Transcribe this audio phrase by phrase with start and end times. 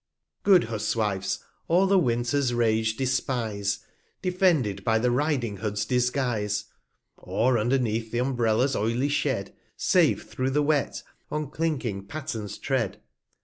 [0.41, 3.85] Good Huswives all the Winter's Rage despise,
[4.23, 6.63] Defended by the Riding hood's Disguise;
[7.23, 12.99] 210 Or underneath th' Umbrellas oily Shed, Safe thro' the Wet on clinking Pattens tread.